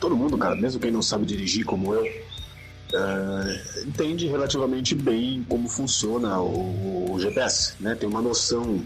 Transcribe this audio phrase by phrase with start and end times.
[0.00, 5.68] todo mundo, cara, mesmo quem não sabe dirigir como eu, uh, entende relativamente bem como
[5.68, 7.94] funciona o, o, GPS, né?
[7.94, 8.82] Tem uma noção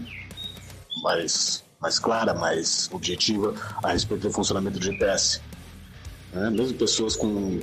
[1.01, 5.41] mais, mais clara, mais objetiva a respeito do funcionamento do GPS.
[6.33, 6.49] Né?
[6.49, 7.61] Mesmo pessoas com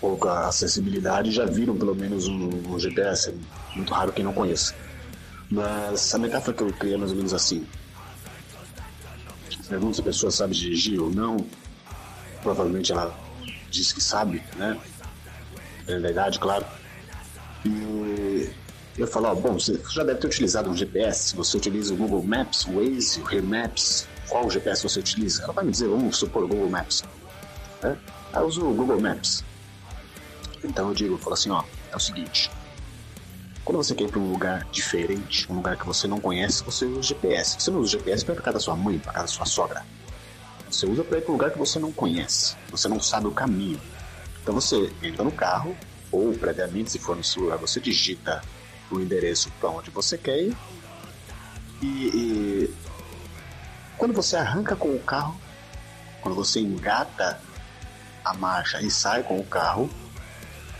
[0.00, 3.34] pouca acessibilidade já viram pelo menos um, um GPS, é
[3.76, 4.74] muito raro quem não conheça.
[5.50, 7.66] Mas a metáfora que eu criei é mais ou menos assim.
[9.68, 11.36] Pergunta se a pessoa sabe dirigir ou não.
[12.42, 13.14] Provavelmente ela
[13.70, 14.78] diz que sabe, né?
[15.78, 16.64] Dependendo da idade, claro.
[17.64, 18.50] E
[18.96, 21.34] eu falo, ó, bom, você já deve ter utilizado um GPS.
[21.36, 24.06] Você utiliza o Google Maps, o Waze, o Here Maps.
[24.28, 25.42] Qual GPS você utiliza?
[25.42, 27.02] Ela vai me dizer, vamos supor, Google Maps.
[27.82, 27.96] É?
[28.34, 29.44] Eu uso o Google Maps.
[30.62, 32.50] Então eu digo, eu falo assim, ó, é o seguinte.
[33.64, 36.84] Quando você quer ir para um lugar diferente, um lugar que você não conhece, você
[36.84, 37.56] usa o GPS.
[37.58, 39.32] Você não usa o GPS para ir para casa da sua mãe, para casa da
[39.32, 39.84] sua sogra.
[40.70, 42.56] Você usa para ir para um lugar que você não conhece.
[42.70, 43.80] Você não sabe o caminho.
[44.42, 45.76] Então você entra no carro,
[46.12, 48.40] ou previamente, se for no celular, você digita
[48.90, 50.56] o endereço para onde você quer ir.
[51.82, 52.74] E, e
[53.98, 55.38] quando você arranca com o carro,
[56.20, 57.40] quando você engata
[58.24, 59.90] a marcha e sai com o carro,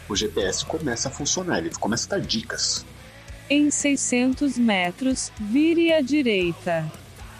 [0.09, 2.85] o GPS começa a funcionar, ele começa a dar dicas.
[3.49, 6.91] Em 600 metros, vire à direita.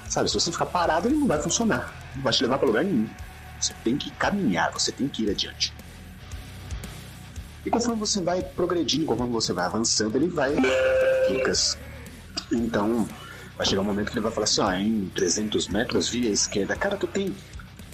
[0.09, 2.00] Sabe, se você ficar parado, ele não vai funcionar.
[2.17, 3.09] Vai te levar para lugar nenhum.
[3.61, 5.73] Você tem que caminhar, você tem que ir adiante.
[7.65, 10.55] E conforme você vai progredindo, conforme você vai avançando, ele vai
[11.29, 11.77] dicas.
[12.51, 13.07] Então,
[13.57, 16.75] vai chegar um momento que ele vai falar assim: ó, em 300 metros, via esquerda.
[16.75, 17.35] Cara, tu tem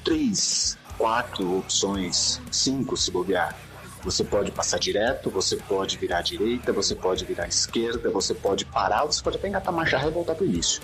[0.05, 3.56] três, quatro opções, cinco se bobear.
[4.05, 8.33] Você pode passar direto, você pode virar à direita, você pode virar à esquerda, você
[8.34, 10.81] pode parar, você pode até engatar a marcha e voltar para o início.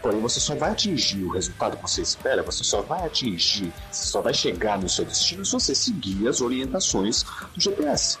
[0.00, 4.06] Porém, você só vai atingir o resultado que você espera, você só vai atingir, você
[4.06, 8.16] só vai chegar no seu destino se você seguir as orientações do GPS.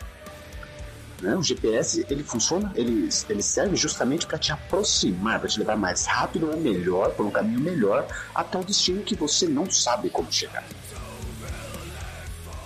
[1.22, 1.36] Né?
[1.36, 6.06] O GPS ele funciona, ele, ele serve justamente para te aproximar, para te levar mais
[6.06, 10.32] rápido ou melhor, por um caminho melhor, até o destino que você não sabe como
[10.32, 10.64] chegar.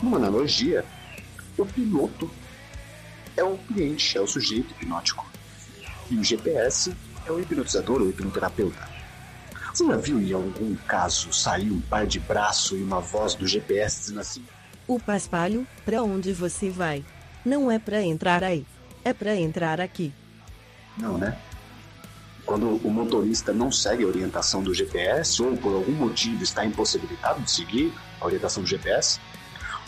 [0.03, 0.85] Numa analogia,
[1.57, 2.31] o piloto
[3.37, 5.27] é o cliente, é o sujeito hipnótico.
[6.11, 6.95] E o GPS
[7.27, 8.92] é o hipnotizador ou hipnoterapeuta.
[9.73, 13.47] Você já viu em algum caso sair um par de braço e uma voz do
[13.47, 14.45] GPS dizendo assim:
[14.87, 17.03] O paspalho, para onde você vai?
[17.45, 18.67] Não é para entrar aí,
[19.03, 20.13] é para entrar aqui.
[20.99, 21.39] Não, né?
[22.45, 27.41] Quando o motorista não segue a orientação do GPS ou por algum motivo está impossibilitado
[27.41, 29.21] de seguir a orientação do GPS,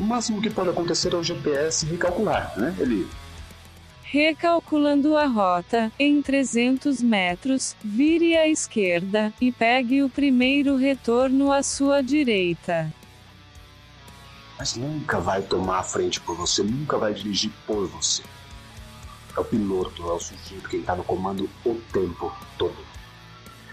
[0.01, 2.75] o máximo que pode acontecer é o GPS recalcular, né?
[2.79, 3.07] Ele
[4.15, 11.65] Recalculando a rota, em 300 metros, vire à esquerda e pegue o primeiro retorno à
[11.65, 12.95] sua direita.
[14.57, 18.23] Mas nunca vai tomar a frente por você, nunca vai dirigir por você.
[19.37, 22.87] É o piloto, é o sujeito quem está no comando o tempo todo.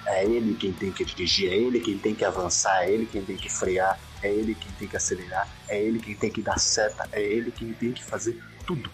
[0.08, 3.24] É ele quem tem que dirigir, é ele quem tem que avançar, é ele quem
[3.24, 6.58] tem que frear, é ele quem tem que acelerar, é ele quem tem que dar
[6.58, 8.90] seta, é ele quem tem que fazer tudo.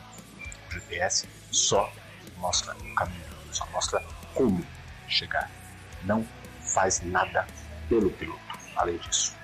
[0.67, 1.91] O GPS só
[2.37, 4.03] mostra o caminho, só mostra
[4.33, 4.65] como
[5.07, 5.49] chegar.
[6.03, 6.25] Não
[6.61, 7.47] faz nada
[7.89, 8.41] pelo piloto,
[8.75, 9.36] além disso.